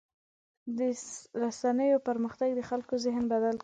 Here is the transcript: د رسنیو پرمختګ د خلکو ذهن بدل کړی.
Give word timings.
د 0.77 0.79
رسنیو 1.43 2.03
پرمختګ 2.07 2.49
د 2.55 2.61
خلکو 2.69 2.93
ذهن 3.05 3.23
بدل 3.33 3.53
کړی. 3.57 3.59